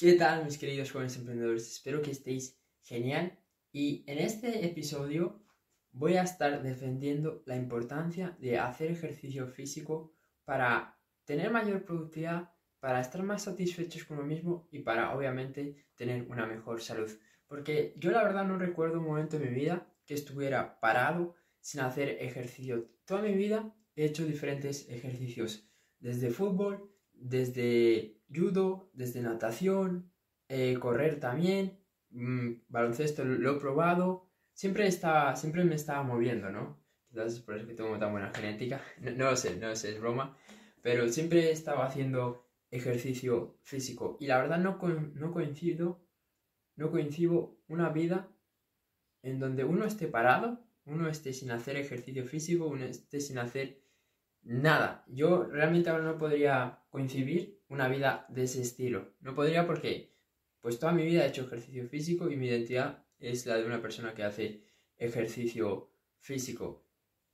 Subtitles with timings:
[0.00, 1.70] ¿Qué tal mis queridos jóvenes emprendedores?
[1.70, 3.38] Espero que estéis genial
[3.70, 5.44] y en este episodio
[5.92, 10.14] voy a estar defendiendo la importancia de hacer ejercicio físico
[10.46, 16.22] para tener mayor productividad, para estar más satisfechos con uno mismo y para obviamente tener
[16.30, 17.10] una mejor salud.
[17.46, 21.82] Porque yo la verdad no recuerdo un momento en mi vida que estuviera parado sin
[21.82, 22.88] hacer ejercicio.
[23.04, 26.90] Toda mi vida he hecho diferentes ejercicios, desde fútbol,
[27.20, 30.10] desde judo, desde natación,
[30.48, 31.78] eh, correr también,
[32.10, 36.80] mm, baloncesto lo he probado, siempre, estaba, siempre me estaba moviendo, ¿no?
[37.08, 39.90] Quizás es por eso que tengo tan buena genética, no, lo sé, no lo sé,
[39.90, 40.36] es broma,
[40.82, 44.16] pero siempre estaba haciendo ejercicio físico.
[44.20, 44.78] Y la verdad no,
[45.14, 46.00] no coincido,
[46.76, 48.28] no coincido una vida
[49.22, 53.82] en donde uno esté parado, uno esté sin hacer ejercicio físico, uno esté sin hacer
[54.42, 55.04] nada.
[55.08, 59.14] Yo realmente ahora no podría coincidir una vida de ese estilo.
[59.20, 60.14] No podría porque
[60.60, 63.80] pues toda mi vida he hecho ejercicio físico y mi identidad es la de una
[63.80, 64.64] persona que hace
[64.98, 66.84] ejercicio físico.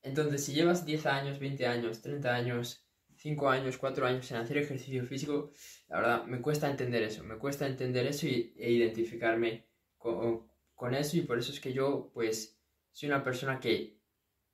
[0.03, 4.59] Entonces, si llevas 10 años, 20 años, 30 años, 5 años, 4 años en hacer
[4.59, 5.51] ejercicio físico,
[5.89, 11.17] la verdad me cuesta entender eso, me cuesta entender eso y, e identificarme con eso
[11.17, 12.57] y por eso es que yo pues
[12.93, 13.99] soy una persona que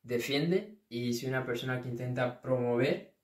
[0.03, 3.14] defiende y soy una persona que intenta promover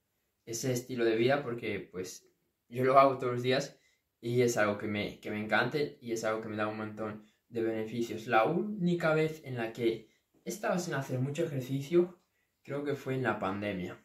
[0.45, 2.27] ese estilo de vida porque pues
[2.69, 3.79] yo lo hago todos los días
[4.21, 6.79] y es algo que me, que me encanta y es algo que me da un
[6.79, 8.27] montón de beneficios.
[8.27, 10.09] La única vez en la que
[10.45, 12.19] he estado sin hacer mucho ejercicio
[12.62, 14.05] creo que fue en la pandemia.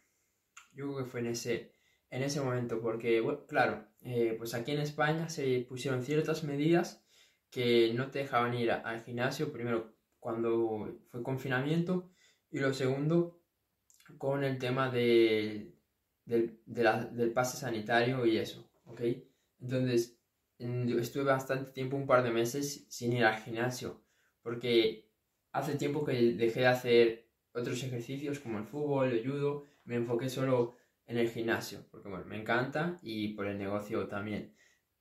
[0.74, 1.72] Yo creo que fue en ese,
[2.10, 7.06] en ese momento porque, claro, eh, pues aquí en España se pusieron ciertas medidas
[7.50, 12.10] que no te dejaban ir al gimnasio, primero cuando fue confinamiento
[12.54, 13.42] y lo segundo
[14.18, 15.74] con el tema de,
[16.26, 19.02] del pase sanitario y eso, ¿ok?
[19.60, 20.18] Entonces
[20.58, 24.02] estuve bastante tiempo, un par de meses, sin ir al gimnasio,
[24.42, 25.10] porque
[25.52, 30.30] hace tiempo que dejé de hacer otros ejercicios como el fútbol, el judo, me enfoqué
[30.30, 30.76] solo
[31.08, 34.56] en el gimnasio, porque bueno, me encanta y por el negocio también.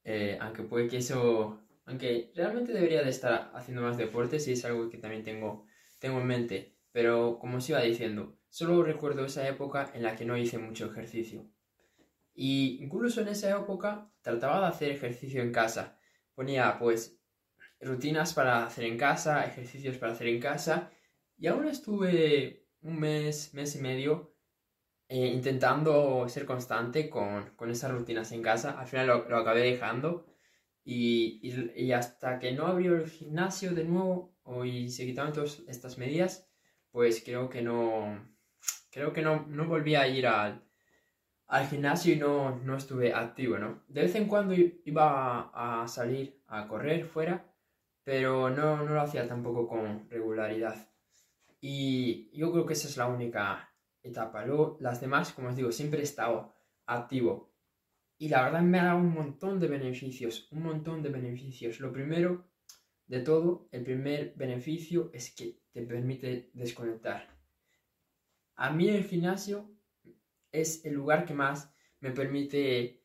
[0.05, 4.65] Eh, aunque puede que eso aunque realmente debería de estar haciendo más deportes y es
[4.65, 5.67] algo que también tengo,
[5.99, 6.77] tengo en mente.
[6.93, 10.87] Pero como os iba diciendo, solo recuerdo esa época en la que no hice mucho
[10.87, 11.51] ejercicio.
[12.35, 15.99] Y incluso en esa época trataba de hacer ejercicio en casa.
[16.35, 17.19] Ponía pues
[17.81, 20.91] rutinas para hacer en casa, ejercicios para hacer en casa.
[21.37, 24.37] Y aún estuve un mes, mes y medio
[25.09, 28.79] eh, intentando ser constante con, con, esas rutinas en casa.
[28.79, 30.27] Al final lo, lo acabé dejando
[30.85, 31.41] y,
[31.77, 36.49] y, hasta que no abrió el gimnasio de nuevo y se quitaron todas estas medidas,
[36.93, 38.33] pues creo que no,
[38.91, 40.63] creo que no, no volví a ir al,
[41.49, 43.83] al gimnasio y no, no, estuve activo, ¿no?
[43.89, 47.53] De vez en cuando iba a, salir a correr fuera,
[48.05, 50.89] pero no, no, lo hacía tampoco con regularidad.
[51.61, 53.73] Y yo creo que esa es la única
[54.03, 54.45] etapa.
[54.45, 56.55] Luego, las demás, como os digo, siempre he estado
[56.87, 57.55] activo.
[58.19, 61.81] Y la verdad me ha dado un montón de beneficios, un montón de beneficios.
[61.81, 62.52] Lo primero
[63.13, 67.29] de todo, el primer beneficio es que te permite desconectar.
[68.57, 69.71] A mí el gimnasio
[70.51, 73.05] es el lugar que más me permite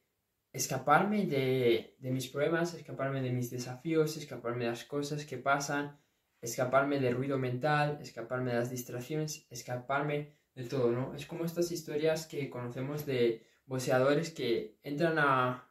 [0.53, 5.99] escaparme de, de mis problemas, escaparme de mis desafíos, escaparme de las cosas que pasan,
[6.39, 11.15] escaparme del ruido mental, escaparme de las distracciones, escaparme de todo, ¿no?
[11.15, 15.69] Es como estas historias que conocemos de boxeadores que entran a,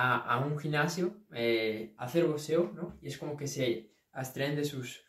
[0.00, 2.96] a, un gimnasio eh, a hacer boxeo, ¿no?
[3.02, 5.02] Y es como que se abstraen de, sus,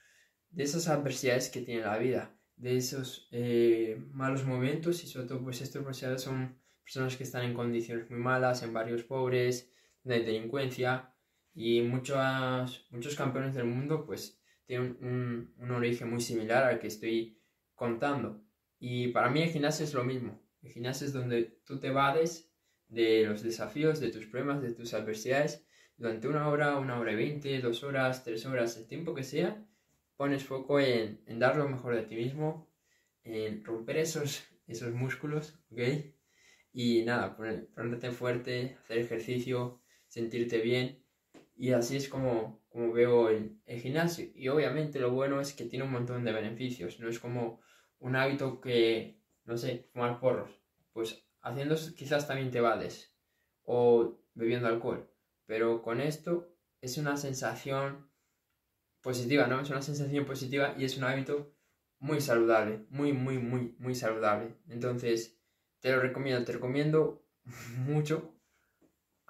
[0.50, 5.44] de esas adversidades que tiene la vida, de esos eh, malos momentos y sobre todo
[5.44, 9.72] pues estos boxeadores son personas que están en condiciones muy malas, en barrios pobres,
[10.04, 11.14] de delincuencia
[11.54, 16.88] y muchos, muchos campeones del mundo pues tienen un, un origen muy similar al que
[16.88, 17.40] estoy
[17.76, 18.42] contando.
[18.80, 20.42] Y para mí el gimnasio es lo mismo.
[20.64, 22.49] El gimnasio es donde tú te evades
[22.90, 25.66] de los desafíos, de tus problemas, de tus adversidades.
[25.98, 29.66] Durante una hora, una hora y veinte, dos horas, tres horas, el tiempo que sea,
[30.18, 32.70] pones foco en, en dar lo mejor de ti mismo,
[33.24, 35.80] en romper esos, esos músculos, ¿ok?
[36.74, 41.04] Y nada, ponerte fuerte, hacer ejercicio, sentirte bien.
[41.56, 44.30] Y así es como, como veo el, el, gimnasio.
[44.34, 47.00] Y obviamente lo bueno es que tiene un montón de beneficios.
[47.00, 47.60] No es como
[48.00, 50.52] un hábito que, no sé, fumar porros.
[50.94, 53.14] Pues haciendo quizás también te vades.
[53.64, 55.10] O bebiendo alcohol.
[55.46, 58.10] Pero con esto es una sensación
[59.02, 59.60] positiva, ¿no?
[59.60, 61.54] Es una sensación positiva y es un hábito
[62.00, 62.86] muy saludable.
[62.90, 64.56] Muy, muy, muy, muy saludable.
[64.68, 65.40] Entonces,
[65.80, 66.46] te lo recomiendo.
[66.46, 67.26] Te recomiendo
[67.78, 68.36] mucho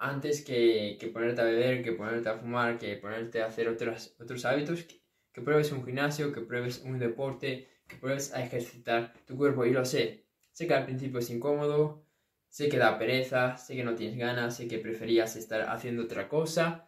[0.00, 4.44] antes que, ponerte a beber, que ponerte a fumar, que ponerte a hacer otros, otros
[4.46, 4.84] hábitos,
[5.32, 9.64] que, pruebes un gimnasio, que pruebes un deporte, que pruebes a ejercitar tu cuerpo.
[9.66, 10.26] Y lo sé,
[10.60, 12.04] sé que al principio es incómodo,
[12.50, 16.28] sé que da pereza, sé que no tienes ganas, sé que preferías estar haciendo otra
[16.28, 16.86] cosa,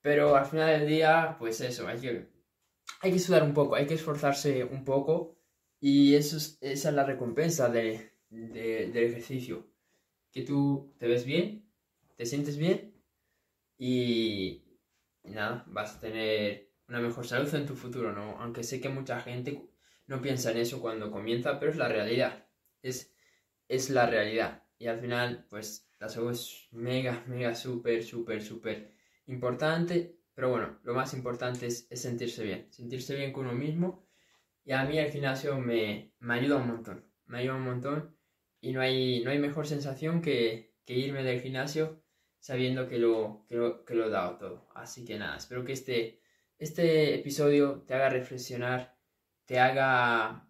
[0.00, 2.26] pero al final del día, pues eso, hay que,
[3.00, 5.38] hay que sudar un poco, hay que esforzarse un poco
[5.78, 9.68] y eso esa es la recompensa de, del ejercicio.
[10.32, 11.70] Que tú te ves bien,
[12.16, 12.92] te sientes bien
[13.78, 14.64] y,
[15.22, 18.36] nada, vas a tener una mejor salud en tu futuro, ¿no?
[18.40, 19.62] Aunque sé que mucha gente
[20.08, 22.43] no piensa en eso cuando comienza, pero es la realidad.
[22.84, 23.12] Es,
[23.68, 24.62] es la realidad.
[24.78, 28.92] Y al final, pues la salud es mega, mega, súper, súper, súper
[29.26, 30.18] importante.
[30.34, 32.72] Pero bueno, lo más importante es, sentirse bien.
[32.72, 34.06] Sentirse bien con uno mismo.
[34.64, 37.04] Y a mí el gimnasio me, me ayuda un montón.
[37.26, 38.16] Me ayuda un montón.
[38.60, 42.04] Y no hay, no hay mejor sensación que, que irme del gimnasio
[42.44, 44.68] sabiendo que lo, que lo, que lo he dado todo.
[44.74, 46.20] Así que nada, espero que este,
[46.58, 48.98] este episodio te haga reflexionar,
[49.46, 50.46] te haga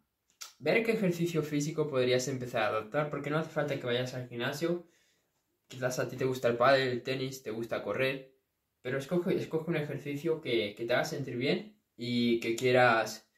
[0.65, 4.29] ver qué ejercicio físico podrías empezar a adoptar, porque no hace falta que vayas al
[4.29, 4.89] gimnasio.
[5.69, 8.35] Quizás a ti te gusta el pádel, el tenis, te gusta correr,
[8.81, 13.29] pero escoge, un ejercicio que, te haga sentir bien y que quieras,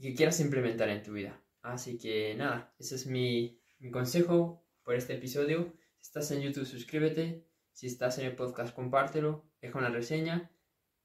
[0.00, 1.38] que quieras implementar en tu vida.
[1.60, 5.74] Así que nada, ese es mi, mi consejo por este episodio.
[6.00, 7.46] Si estás en YouTube, suscríbete.
[7.72, 10.50] Si estás en el podcast, compártelo, deja una reseña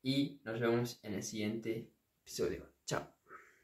[0.02, 1.92] y nos vemos en el siguiente
[2.22, 2.72] episodio.
[2.86, 3.19] Chao.